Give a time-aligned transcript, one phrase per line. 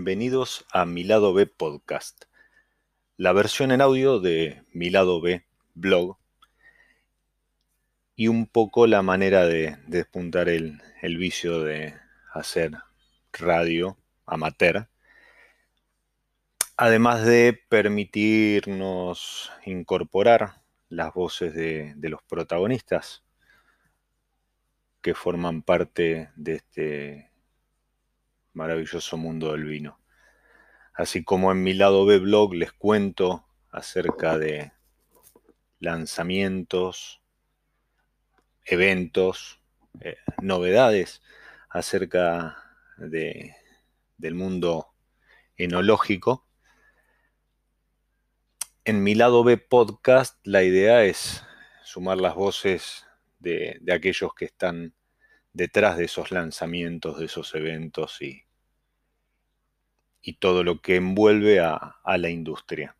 [0.00, 2.24] bienvenidos a Mi Lado B Podcast,
[3.18, 6.16] la versión en audio de Mi Lado B Blog
[8.16, 11.96] y un poco la manera de, despuntar el, vicio de
[12.32, 12.72] hacer
[13.34, 14.88] radio amateur,
[16.78, 23.22] además de permitirnos incorporar las voces de, de los protagonistas
[25.02, 27.29] que forman parte de este
[28.52, 30.00] maravilloso mundo del vino.
[30.94, 34.72] Así como en mi lado B blog les cuento acerca de
[35.78, 37.22] lanzamientos,
[38.64, 39.60] eventos,
[40.00, 41.22] eh, novedades
[41.68, 42.56] acerca
[42.98, 43.54] de,
[44.18, 44.88] del mundo
[45.56, 46.46] enológico.
[48.84, 51.44] En mi lado B podcast la idea es
[51.84, 53.06] sumar las voces
[53.38, 54.94] de, de aquellos que están
[55.52, 58.44] detrás de esos lanzamientos, de esos eventos y,
[60.22, 62.96] y todo lo que envuelve a, la industria.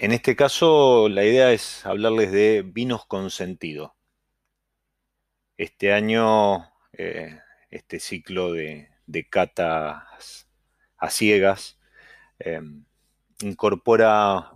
[0.00, 3.94] En este caso, la idea es hablarles de vinos con sentido.
[5.56, 7.38] Este año, eh,
[7.70, 8.88] este ciclo de,
[9.28, 10.48] catas
[10.96, 11.78] a ciegas
[12.38, 12.84] em,
[13.40, 14.52] incorpora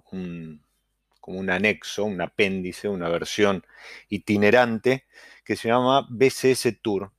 [1.20, 3.64] como un anexo, un apéndice, una versión
[4.08, 5.04] itinerante
[5.46, 7.12] que se llama BCS Tour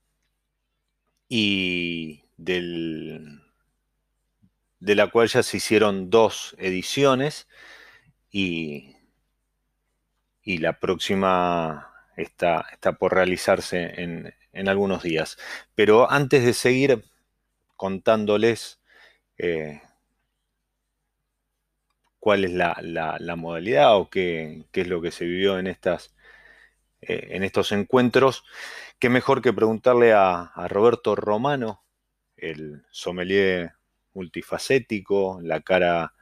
[1.30, 3.42] y del,
[4.82, 7.48] de la cual ya se hicieron dos ediciones
[8.30, 8.98] y,
[10.44, 14.34] y la próxima está, está por realizarse en,
[14.68, 15.38] algunos días.
[15.74, 17.06] Pero antes de seguir
[17.78, 18.82] contándoles
[19.38, 19.82] eh,
[22.20, 26.17] cuál es la, modalidad o qué, qué, es lo que se vivió en estas
[27.02, 28.44] eh, en estos encuentros,
[29.00, 31.84] qué mejor que preguntarle a, Roberto Romano,
[32.38, 33.74] el sommelier
[34.14, 36.14] multifacético, la cara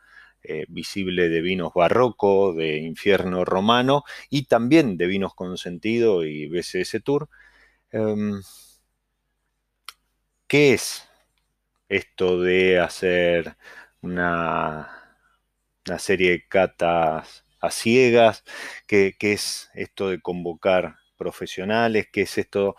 [0.43, 6.47] eh, visible de vinos barroco, de infierno romano y también de vinos con sentido y
[6.47, 7.29] BCS Tour.
[7.91, 8.41] Em,
[10.47, 11.07] ¿Qué es
[11.89, 13.57] esto de hacer
[14.01, 14.89] una,
[15.87, 18.43] una serie de catas ciegas,
[18.87, 22.75] qué, es esto de convocar profesionales, qué es esto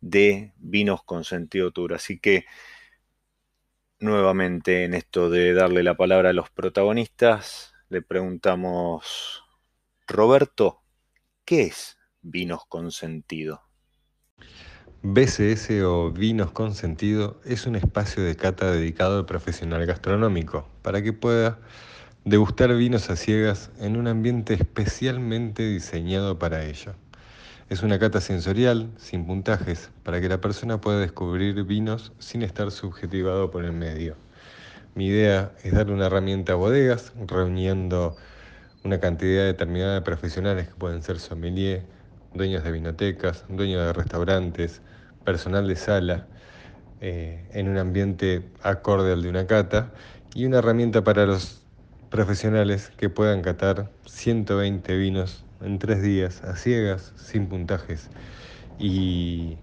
[0.00, 1.94] de vinos con sentido tour.
[1.94, 2.44] Así que
[3.98, 9.44] nuevamente en esto de darle la palabra a los protagonistas, le preguntamos,
[10.06, 10.82] Roberto,
[11.44, 13.66] ¿qué es vinos con sentido?
[15.02, 21.00] BCS o Vinos con Sentido es un espacio de cata dedicado al profesional gastronómico para
[21.00, 21.60] que pueda
[22.26, 26.92] Degustar vinos a ciegas en un ambiente especialmente diseñado para ello.
[27.70, 32.72] Es una cata sensorial, sin puntajes, para que la persona pueda descubrir vinos sin estar
[32.72, 34.16] subjetivado por el medio.
[34.96, 38.16] Mi idea es darle una herramienta a bodegas, reuniendo
[38.82, 41.84] una cantidad determinada de profesionales que pueden ser sommelier,
[42.34, 44.82] dueños de vinotecas, dueños de restaurantes,
[45.24, 46.26] personal de sala,
[47.00, 49.92] eh, en un ambiente acorde al de una cata,
[50.34, 51.65] y una herramienta para los
[52.10, 58.08] profesionales que puedan catar 120 vinos en tres días a ciegas, sin puntajes
[58.78, 59.56] y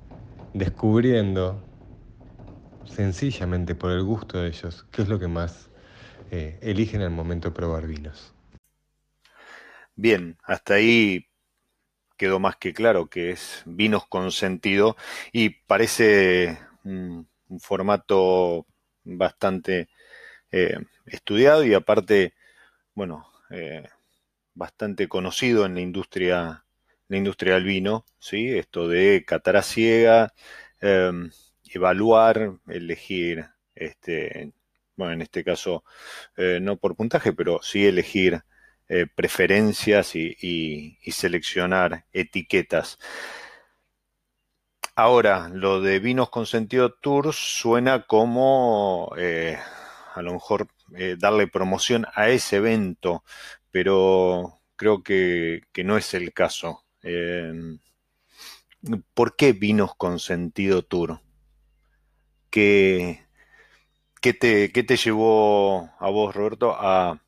[0.53, 1.63] descubriendo
[2.85, 5.69] sencillamente por el gusto de ellos qué es lo que más
[6.31, 8.33] eh, eligen al momento de probar vinos.
[9.95, 11.27] Bien, hasta ahí
[12.17, 14.95] quedó más que claro que es vinos con sentido
[15.31, 17.27] y parece un,
[17.59, 18.65] formato
[19.03, 19.89] bastante
[20.53, 20.78] eh,
[21.08, 22.36] estudiado y aparte
[22.94, 23.90] bueno, eh,
[24.53, 26.66] bastante conocido en la industria,
[27.08, 28.50] la industria del vino, ¿sí?
[28.58, 30.34] Esto de catar a ciega,
[30.80, 31.31] em,
[31.74, 34.53] evaluar, elegir, este,
[34.96, 35.84] bueno, en este caso
[36.38, 38.44] eh, no por puntaje, pero sí elegir
[39.16, 42.99] preferencias y, seleccionar etiquetas.
[44.96, 49.11] Ahora, lo de vinos con sentido tour suena como
[50.13, 53.23] a lo mejor eh, darle promoción a ese evento,
[53.71, 56.83] pero creo que, no es el caso.
[57.01, 57.79] Em,
[59.13, 61.21] ¿Por qué vinos con sentido tour?
[62.49, 63.25] ¿Qué,
[64.21, 67.19] te, te, llevó a vos, Roberto, a,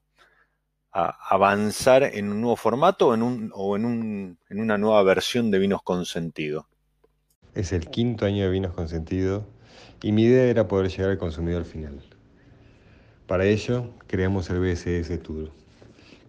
[0.92, 5.60] avanzar en un nuevo formato en un, o en, un, en una nueva versión de
[5.60, 6.68] vinos con sentido?
[7.54, 9.46] Es el quinto año de vinos con sentido
[10.02, 12.02] y mi idea era poder llegar al consumidor final.
[13.28, 15.50] Para ello, creamos el BSS Tour,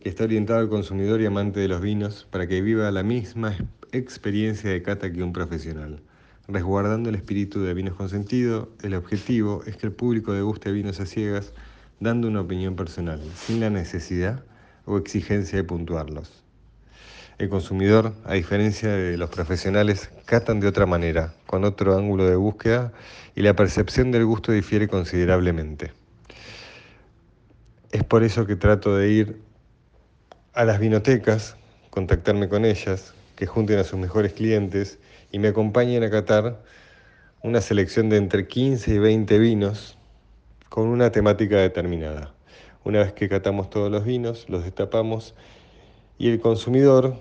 [0.01, 3.55] que está orientado al consumidor y amante de los vinos para que viva la misma
[3.93, 6.01] experiencia de cata que un profesional,
[6.49, 10.99] resguardando el espíritu de vinos con sentido, el objetivo es que el público deguste vinos
[10.99, 11.53] a ciegas
[12.01, 14.43] dando una opinión personal, sin la necesidad
[14.87, 16.45] o exigencia de puntuarlos.
[17.37, 22.37] El consumidor, a diferencia de los profesionales, catan de otra manera, con otro ángulo de
[22.37, 22.95] búsqueda
[23.35, 25.93] y la percepción del gusto difiere considerablemente.
[27.97, 29.41] Es por eso que trato de ir
[30.53, 31.57] a las vinotecas,
[31.89, 34.99] contactarme con ellas, que junten a sus mejores clientes
[35.33, 36.63] y me acompañen a catar
[37.43, 39.97] una selección de entre 15 y 20 vinos
[40.69, 42.35] con una temática determinada.
[42.85, 45.35] Una vez que catamos todos los vinos, los destapamos
[46.19, 47.17] y el consumidor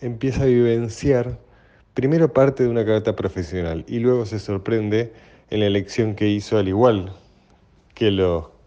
[0.00, 1.36] empieza a vivenciar
[1.94, 5.12] primero parte de una cata profesional y luego se sorprende
[5.50, 7.12] en la elección que hizo al igual
[7.96, 8.59] que los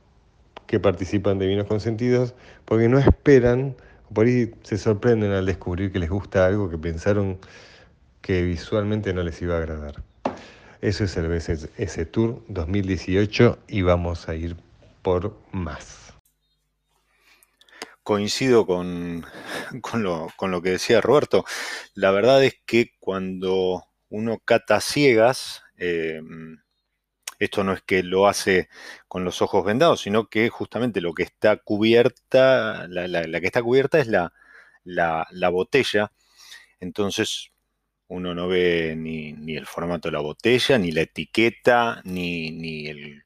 [0.68, 2.34] que participan de vinos consentidos,
[2.66, 3.76] porque no esperan,
[4.14, 7.40] por ahí se sorprenden al descubrir que les gusta algo que pensaron
[8.22, 10.02] que visualmente no les iba a agradar.
[10.82, 14.58] Eso es el BSS Tour 2018 y vamos a ir
[15.02, 16.14] por más.
[18.04, 19.26] Coincido con,
[19.82, 21.46] con, lo, que decía Roberto.
[21.94, 26.22] La verdad es que cuando uno cata ciegas, eh,
[27.40, 28.70] esto no es que lo hace
[29.08, 34.00] con los ojos vendados, sino que justamente lo que está cubierta, la, que está cubierta
[34.00, 34.34] es la,
[34.84, 36.12] la, botella.
[36.80, 37.52] Entonces
[38.08, 43.24] uno no ve ni, el formato de la botella, ni la etiqueta, ni, ni, el,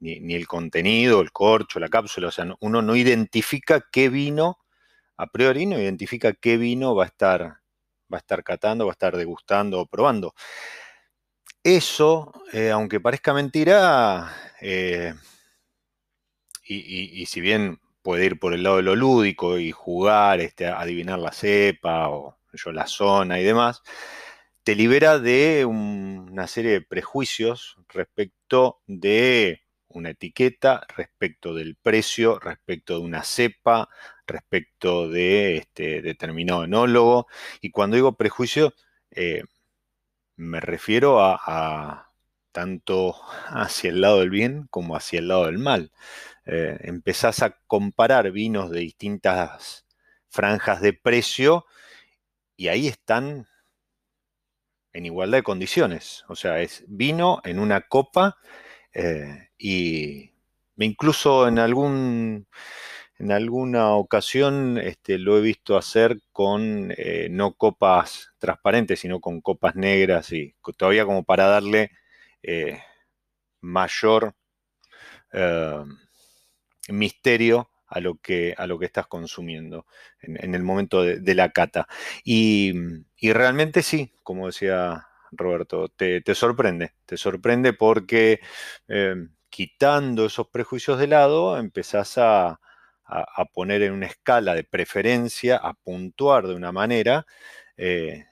[0.00, 2.28] ni, el contenido, el corcho, la cápsula.
[2.28, 4.58] O sea, uno no identifica qué vino,
[5.16, 7.40] a priori no identifica qué vino va a estar,
[8.12, 10.34] va a estar catando, va a estar degustando o probando.
[11.76, 14.32] Eso, eh, aunque parezca mentira,
[14.62, 15.12] eh,
[16.64, 21.18] y, si bien puede ir por el lado de lo lúdico y jugar, este, adivinar
[21.18, 23.82] la cepa o yo, la zona y demás,
[24.62, 32.94] te libera de una serie de prejuicios respecto de una etiqueta, respecto del precio, respecto
[32.94, 33.90] de una cepa,
[34.26, 37.26] respecto de este determinado enólogo.
[37.60, 38.72] Y cuando digo prejuicio,
[39.10, 39.42] eh,
[40.38, 42.10] me refiero a,
[42.52, 43.14] tanto
[43.48, 45.92] hacia el lado del bien como hacia el lado del mal.
[46.46, 49.84] Eh, empezás a comparar vinos de distintas
[50.28, 51.66] franjas de precio
[52.56, 53.46] y ahí están
[54.92, 56.24] en igualdad de condiciones.
[56.28, 58.38] O sea, es vino en una copa
[58.94, 60.30] eh, y
[60.78, 62.46] incluso en algún
[63.18, 69.40] en alguna ocasión este, lo he visto hacer con eh, no copas transparentes, sino con
[69.40, 71.90] copas negras y todavía como para darle
[72.42, 72.80] eh,
[73.60, 74.34] mayor
[75.32, 75.84] eh,
[76.90, 79.86] misterio a lo, que, a lo que estás consumiendo
[80.20, 81.88] en, el momento de, la cata.
[82.22, 82.72] Y,
[83.20, 88.40] realmente sí, como decía Roberto, te, te sorprende, te sorprende porque
[89.48, 92.60] quitando esos prejuicios de lado, empezás a,
[93.08, 97.26] a, poner en una escala de preferencia, a puntuar de una manera
[97.76, 98.26] eh,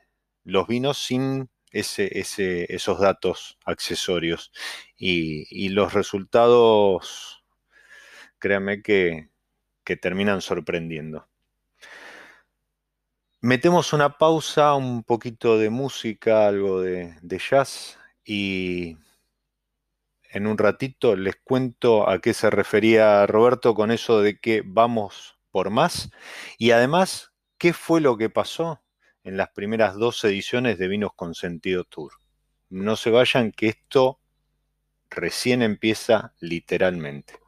[0.44, 4.52] los vinos sin esos datos accesorios.
[4.96, 7.42] Y, los resultados,
[8.38, 9.30] créanme que,
[10.00, 11.28] terminan sorprendiendo.
[13.40, 18.96] Metemos una pausa, un poquito de música, algo de jazz y
[20.36, 25.38] en un ratito les cuento a qué se refería Roberto con eso de que vamos
[25.50, 26.10] por más
[26.58, 28.82] y además qué fue lo que pasó
[29.24, 32.12] en las primeras dos ediciones de Vinos con Sentido Tour.
[32.68, 34.20] No se vayan que esto
[35.08, 37.40] recién empieza literalmente.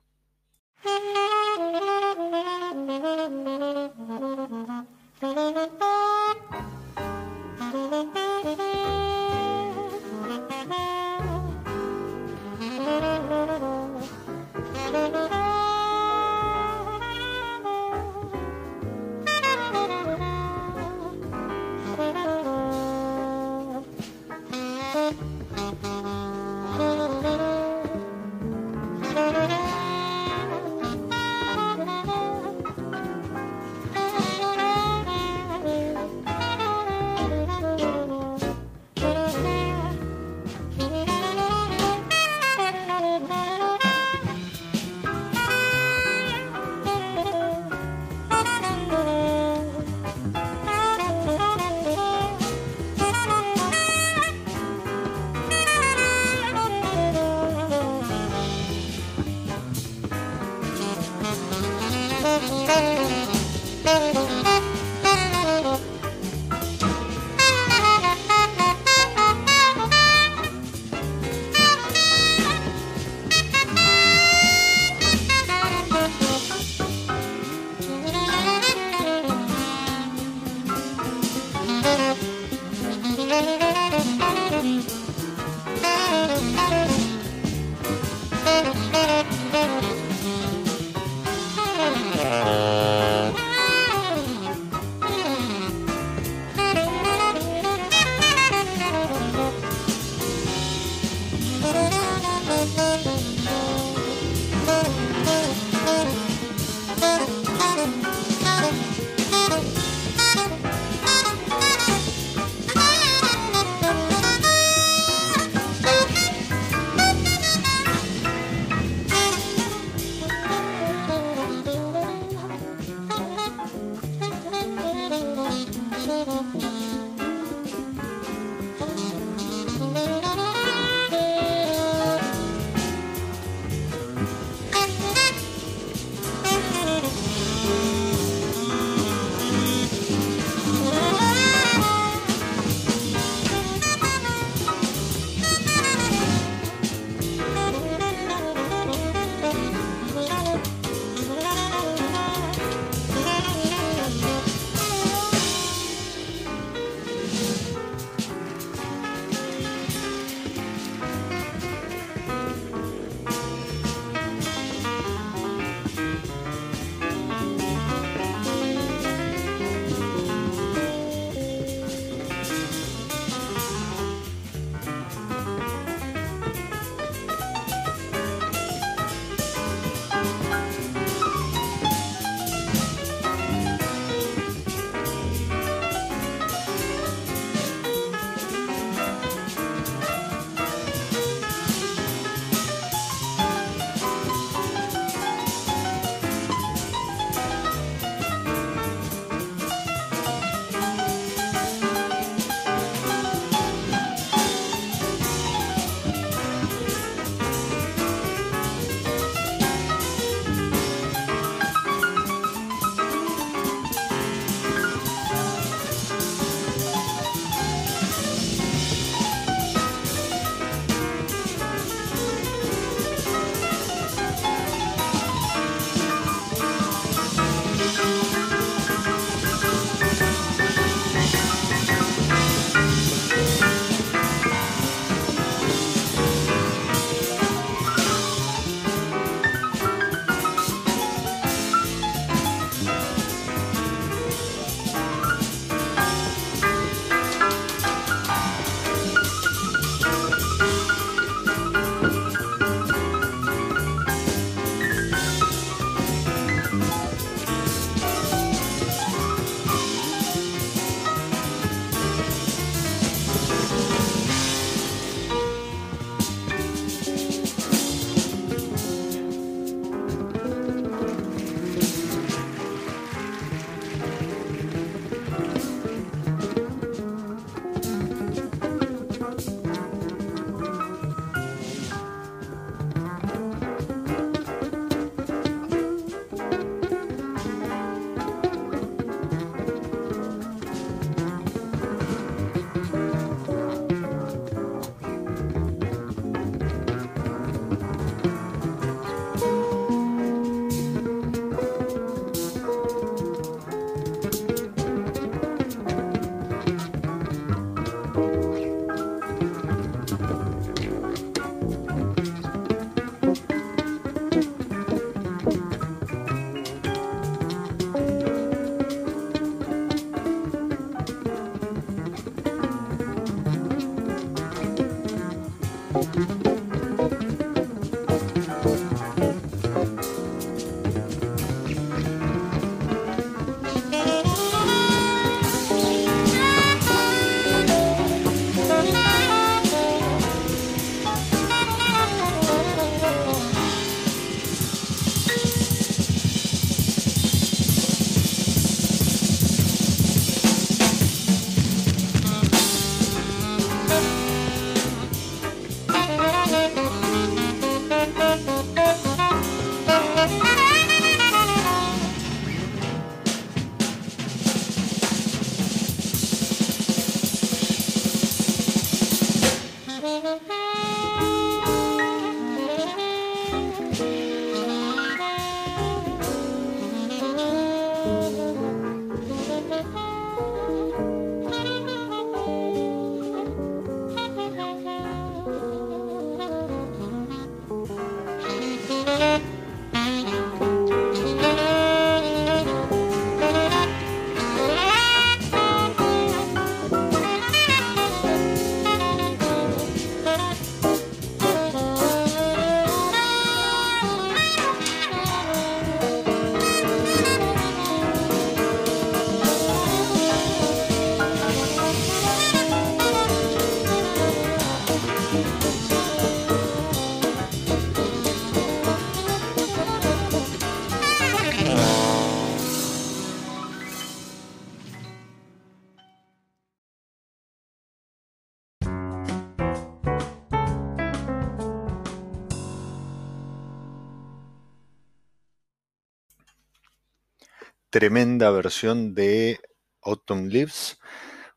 [437.99, 439.59] Tremenda versión de
[440.03, 441.01] Autumn Leaves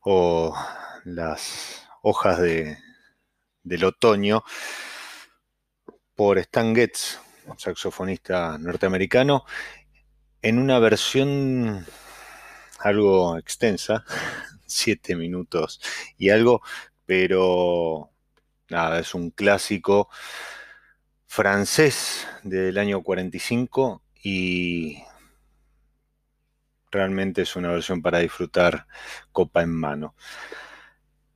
[0.00, 0.52] o
[1.04, 2.78] las hojas de,
[3.62, 4.42] del otoño
[6.16, 7.20] por Stan Getz,
[7.56, 9.44] saxofonista norteamericano,
[10.42, 11.86] en una versión
[12.80, 14.04] algo extensa,
[14.66, 15.80] siete minutos
[16.18, 16.60] y algo,
[17.06, 18.10] pero
[18.68, 20.08] nada, es un clásico
[21.28, 25.04] francés del año 45 y
[26.92, 28.86] realmente es una versión para disfrutar
[29.32, 30.14] copa en mano.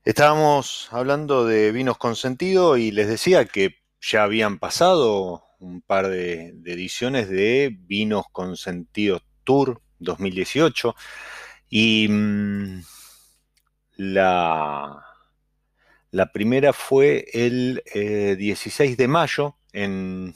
[0.04, 6.08] Estábamos hablando de vinos con sentido y les decía que ya habían pasado un par
[6.08, 10.94] de, ediciones de Vinos con Sentido Tour 2018
[11.70, 12.82] y mm,
[13.96, 15.04] la,
[16.10, 17.82] la, primera fue el
[18.38, 20.34] 16 eh, de mayo en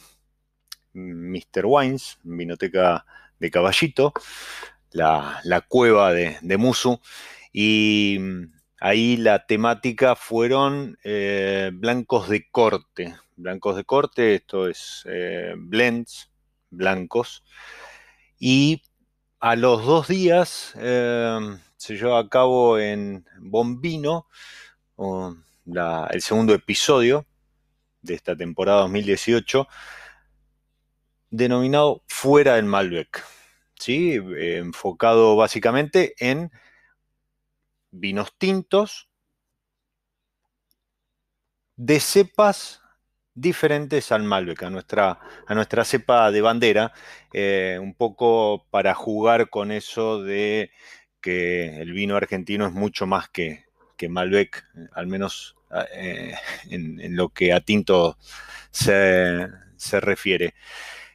[0.94, 1.64] Mr.
[1.64, 3.05] Wines, Vinoteca
[3.38, 4.12] de Caballito,
[4.92, 7.00] la, cueva de, de, Musu,
[7.53, 15.05] y mm, ahí la temática fueron eh, blancos de corte, blancos de corte, esto es
[15.07, 16.31] eh, blends
[16.70, 17.44] blancos.
[18.38, 18.83] Y
[19.40, 24.26] a los dos días em, se llevó a cabo en Bombino
[26.11, 27.26] el segundo episodio
[28.03, 29.66] de esta temporada 2018,
[31.31, 33.24] denominado Fuera del Malbec,
[33.81, 34.14] ¿sí?
[34.14, 36.53] enfocado básicamente en
[37.90, 39.09] vinos tintos
[41.77, 42.83] de cepas
[43.35, 46.93] diferentes al Malbec, a nuestra, a nuestra cepa de bandera,
[47.33, 50.71] eh, un poco para jugar con eso de
[51.23, 53.64] que el vino argentino es mucho más que,
[53.97, 55.57] que Malbec, al menos
[55.95, 56.35] eh,
[56.69, 58.19] en, lo que a tinto
[58.71, 59.49] se,
[60.01, 60.55] refiere.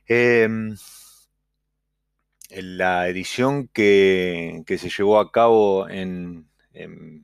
[0.07, 0.77] Em, en
[2.49, 6.49] la edición que, se llevó a cabo en,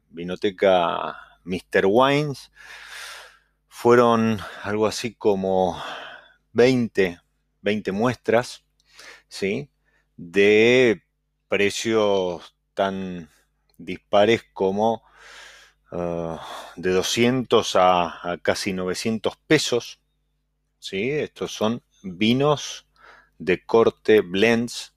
[0.10, 1.86] Vinoteca Mr.
[1.86, 2.52] Wines,
[3.68, 5.82] fueron algo así como
[6.54, 7.20] 20,
[7.62, 8.64] 20 muestras,
[9.28, 9.70] ¿sí?
[10.16, 11.04] De
[11.50, 13.30] precios tan
[13.78, 15.04] dispares como
[15.92, 16.40] ah,
[16.78, 20.00] de 200 a, casi 900 pesos,
[20.80, 21.12] ¿sí?
[21.12, 22.88] Estos son vinos
[23.38, 24.91] de corte blends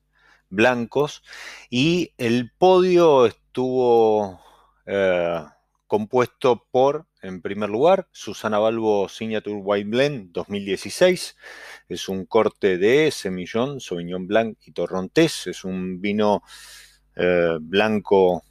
[0.54, 1.22] blancos
[1.70, 4.40] y el podio estuvo
[4.86, 5.44] eh,
[5.86, 11.36] compuesto por en primer lugar, Susana Balbo Signature White Blend 2016.
[11.88, 15.46] Es un corte de Semillón, Sauvignon Blanc y Torrontés.
[15.46, 16.42] Es un vino
[17.16, 18.42] eh, blanco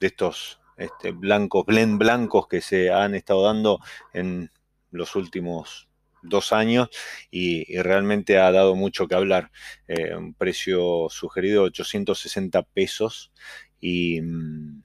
[0.00, 3.78] de estos este, blancos, blend blancos que se han estado dando
[4.12, 4.50] en
[4.90, 5.89] los últimos
[6.22, 6.88] dos años
[7.30, 9.50] y, realmente ha dado mucho que hablar.
[9.88, 13.32] Eh, un precio sugerido de 860 pesos
[13.80, 14.82] y mm,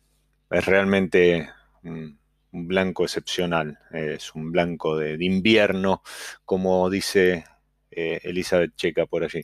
[0.52, 1.50] es realmente...
[1.84, 2.18] Mm,
[2.56, 6.02] un blanco excepcional, es un blanco de, invierno,
[6.46, 7.44] como dice
[7.92, 9.44] eh, Elizabeth Checa por allí.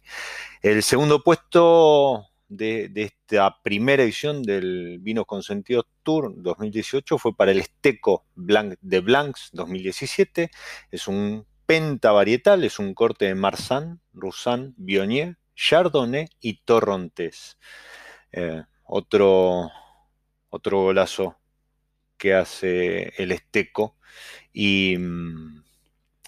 [0.62, 7.60] El segundo puesto de, esta primera edición del Vino Consentido Tour 2018 fue para el
[7.60, 10.50] Esteco Blanc de Blancs 2017.
[10.92, 17.58] Es un penta varietal, es un corte de Marsan, Roussan, Bionier, Chardonnay y Torrontés.
[18.32, 19.70] Eh, otro,
[20.50, 21.38] otro golazo
[22.18, 23.98] que hace el Esteco
[24.54, 25.64] y mm,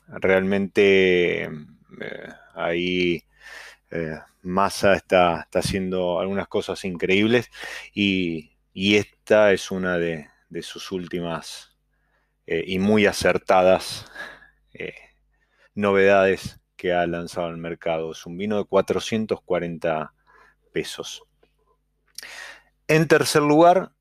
[0.08, 1.50] realmente eh,
[2.54, 3.24] ahí
[3.92, 7.50] eh, Massa está, está, haciendo algunas cosas increíbles
[7.94, 10.28] y, esta es una de,
[10.62, 11.78] sus últimas
[12.46, 14.06] y muy acertadas
[15.76, 18.12] novedades que ha lanzado al mercado.
[18.12, 20.14] Es un vino de 440
[20.72, 21.24] pesos.
[22.88, 23.92] En tercer lugar,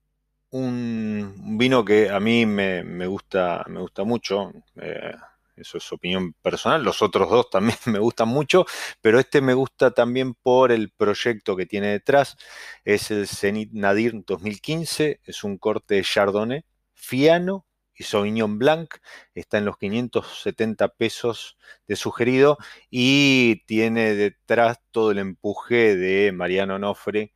[0.51, 4.53] un vino que a mí me, gusta, me gusta mucho.
[4.77, 5.15] Eh,
[5.57, 6.83] eso es opinión personal.
[6.83, 8.67] Los otros dos también me gustan mucho,
[9.01, 12.37] pero este me gusta también por el proyecto que tiene detrás.
[12.85, 15.21] Es el Zenit Nadir 2015.
[15.25, 17.67] Es un corte de Chardonnay, Fiano
[18.03, 18.95] y Sauvignon Blanc.
[19.35, 22.59] Está en los 570 pesos de sugerido
[22.91, 27.33] y tiene detrás todo el empuje de Mariano Nofre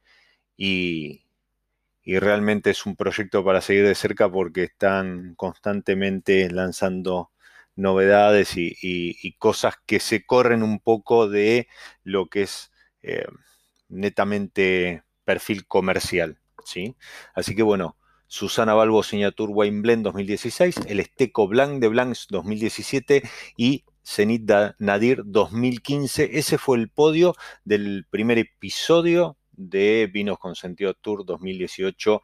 [0.57, 1.27] y,
[2.03, 7.31] y realmente es un proyecto para seguir de cerca porque están constantemente lanzando
[7.77, 11.69] novedades y, cosas que se corren un poco de
[12.05, 13.27] lo que es eh,
[13.89, 16.39] netamente perfil comercial.
[16.65, 16.97] ¿sí?
[17.35, 17.97] Así que bueno,
[18.29, 23.23] Susana Balbo Signature Wine Blend 2016, el Esteco Blanc de Blancs 2017
[23.57, 26.39] y Zenit Nadir 2015.
[26.39, 27.35] Ese fue el podio
[27.65, 32.23] del primer episodio de Vinos con Sentido Tour 2018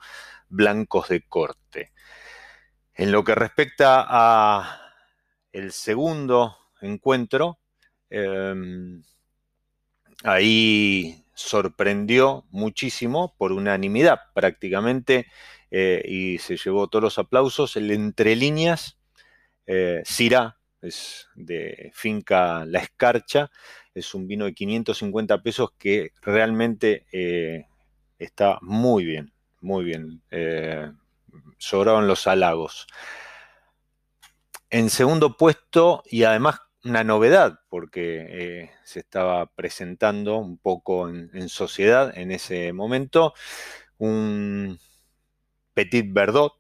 [0.48, 1.92] Blancos de Corte.
[2.94, 4.80] En lo que respecta a
[5.52, 7.58] el segundo encuentro,
[8.10, 9.02] em,
[10.24, 15.26] ahí sorprendió muchísimo por unanimidad prácticamente
[15.74, 17.76] eh, y se llevó todos los aplausos.
[17.76, 18.98] El entre líneas,
[19.66, 20.02] eh,
[20.82, 23.50] es de finca La Escarcha,
[23.94, 27.66] es un vino de 550 pesos que realmente eh,
[28.18, 29.32] está muy bien,
[29.62, 30.22] muy bien.
[30.30, 30.92] Eh,
[31.56, 32.87] sobraron los halagos.
[34.68, 42.12] En segundo puesto, y además una novedad, porque se estaba presentando un poco en, sociedad
[42.18, 43.35] en ese momento,
[43.98, 44.78] un
[45.74, 46.54] Petit Verdot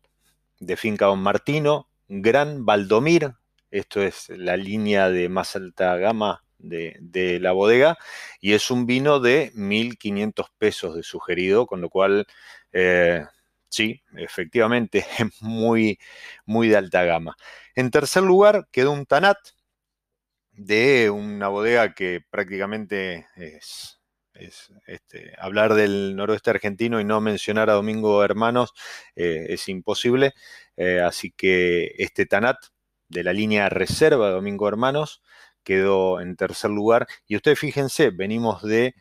[0.60, 3.34] de Finca Don Martino, Gran Valdomir,
[3.70, 7.98] esto es la línea de más alta gama de, la bodega,
[8.40, 12.26] y es un vino de 1.500 pesos de sugerido, con lo cual,
[12.72, 13.24] eh,
[13.68, 15.98] sí, efectivamente, es muy,
[16.44, 17.36] muy de alta gama.
[17.74, 19.38] En tercer lugar quedó un Tanat
[20.52, 24.01] de una bodega que prácticamente es,
[24.34, 28.72] este, hablar del noroeste argentino y no mencionar a Domingo Hermanos
[29.16, 30.32] eh, es imposible.
[30.76, 32.56] Eh, así que este Tanat
[33.08, 35.22] de la línea reserva de Domingo Hermanos
[35.62, 37.06] quedó en tercer lugar.
[37.26, 38.94] Y ustedes fíjense, venimos de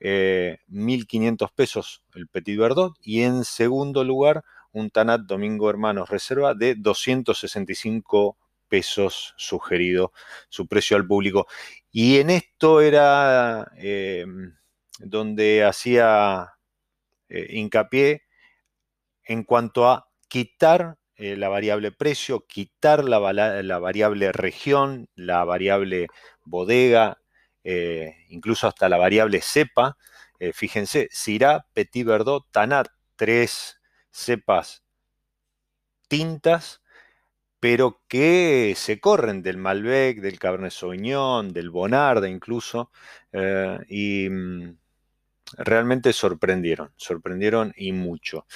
[0.00, 6.54] 1.500 eh, pesos el Petit Verdot y en segundo lugar un Tanat Domingo Hermanos Reserva
[6.54, 8.36] de 265
[8.68, 10.12] pesos sugerido
[10.48, 11.46] su precio al público.
[11.90, 14.24] Y en esto era eh,
[14.98, 16.54] donde hacía
[17.28, 18.22] eh, hincapié
[19.24, 26.08] en cuanto a quitar eh, la variable precio, quitar la, variable región, la variable
[26.44, 27.18] bodega,
[27.64, 29.96] eh, incluso hasta la variable cepa.
[30.54, 33.80] Fíjense, Syrah, Petit Verdot, Tanat, tres
[34.12, 34.84] cepas
[36.06, 36.80] tintas,
[37.60, 42.92] pero que se corren del Malbec, del Cabernet Sauvignon, del Bonarda incluso,
[43.88, 44.76] y mm,
[45.56, 48.46] realmente sorprendieron, sorprendieron y mucho.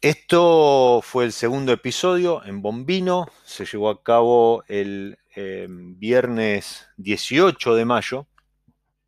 [0.00, 7.74] Esto fue el segundo episodio en Bombino, se llevó a cabo el eh, viernes 18
[7.74, 8.26] de mayo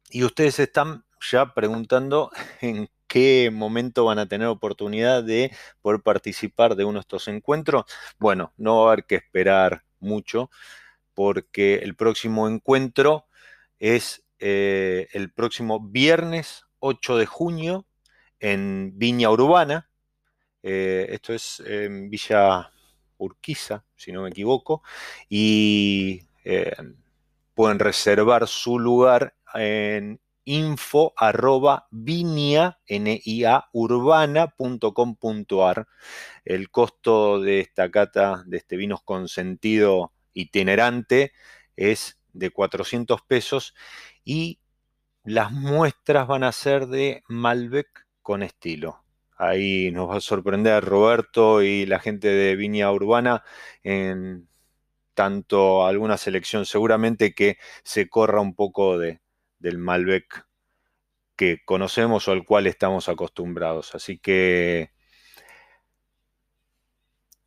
[0.08, 2.30] y ustedes están ya preguntando
[2.62, 5.50] en qué momento van a tener oportunidad de
[5.82, 7.84] poder participar de uno de estos encuentros.
[8.18, 10.50] Bueno, no va a haber que esperar mucho
[11.14, 13.26] porque el próximo encuentro
[13.78, 17.87] es eh, el próximo viernes 8 de junio
[18.40, 19.90] en Viña Urbana,
[20.62, 22.72] eh, esto es en Villa
[23.18, 24.83] Urquiza, si no me equivoco,
[25.29, 26.77] y eh,
[27.55, 31.88] pueden reservar su lugar en info arroba.
[36.44, 41.33] El costo de esta cata, de este vinos con sentido itinerante,
[41.77, 43.75] es de 400 pesos
[44.25, 44.61] y
[45.25, 49.05] las muestras van a ser de Malbec con estilo.
[49.37, 53.42] Ahí nos va a sorprender Roberto y la gente de Viña Urbana
[53.83, 54.49] en
[55.14, 59.20] tanto alguna selección, seguramente que se corra un poco de,
[59.59, 60.46] del Malbec
[61.37, 63.94] que conocemos o al cual estamos acostumbrados.
[63.94, 64.90] Así que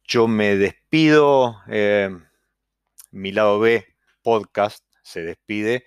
[0.04, 1.58] yo me despido.
[1.68, 2.10] Eh,
[3.12, 3.86] mi lado B
[4.30, 5.86] podcast se despide.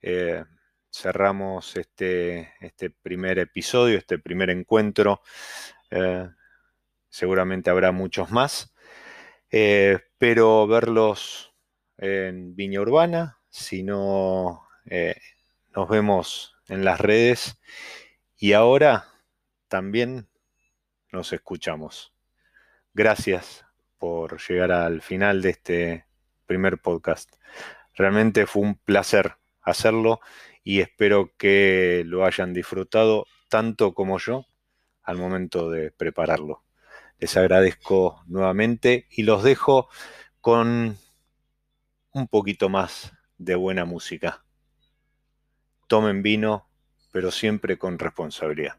[0.00, 0.44] Eh,
[0.92, 5.22] cerramos este, este primer episodio, este primer encuentro.
[5.90, 6.28] Eh,
[7.08, 8.72] seguramente habrá muchos más.
[9.50, 11.52] Eh, espero verlos
[11.98, 13.40] en Viña Urbana.
[13.48, 15.16] Si no, eh,
[15.74, 17.60] nos vemos en las redes.
[18.36, 19.08] Y ahora
[19.66, 20.28] también
[21.10, 22.14] nos escuchamos.
[22.94, 23.64] Gracias
[23.98, 26.06] por llegar al final de este
[26.46, 27.34] primer podcast.
[28.00, 30.20] Realmente fue un placer hacerlo
[30.64, 34.46] y espero que lo hayan disfrutado tanto como yo
[35.02, 36.64] al momento de prepararlo.
[37.18, 39.90] Les agradezco nuevamente y los dejo
[40.40, 40.96] con
[42.12, 44.46] un poquito más de buena música.
[45.86, 46.70] Tomen vino,
[47.12, 48.78] pero siempre con responsabilidad.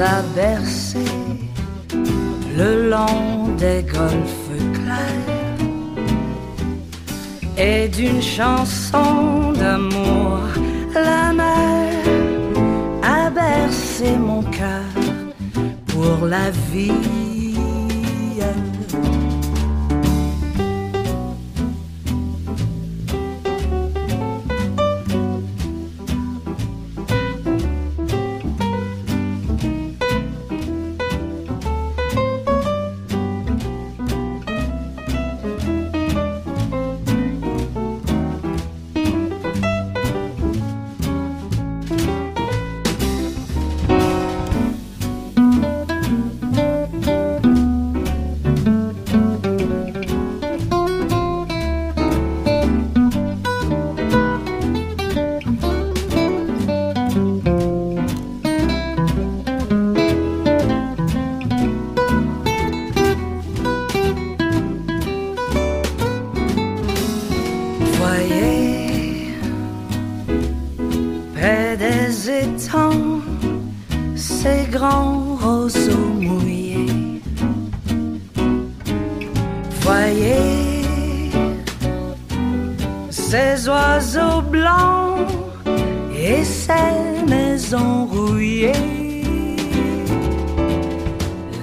[0.00, 0.98] a bercées
[2.56, 5.34] le long des golfes clairs
[7.56, 10.40] et d'une chanson d'amour.
[10.94, 12.04] La mer
[13.02, 14.94] a bercé mon cœur
[15.86, 17.33] pour la vie.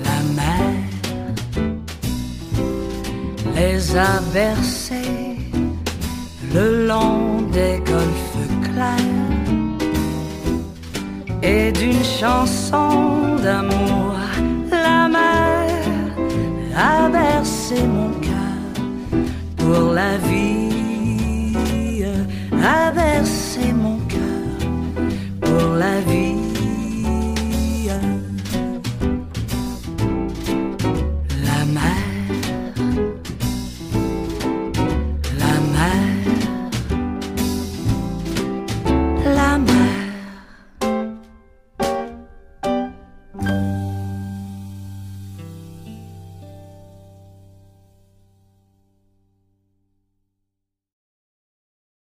[0.05, 0.73] La mer
[3.55, 5.37] les a versés
[6.53, 9.31] le long des golfes clairs
[11.43, 14.15] et d'une chanson d'amour.
[14.71, 15.69] La mer
[16.75, 18.61] a versé mon cœur
[19.57, 20.60] pour la vie.